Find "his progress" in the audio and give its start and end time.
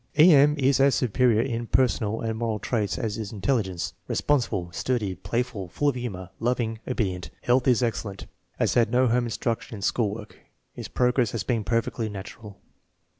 10.73-11.33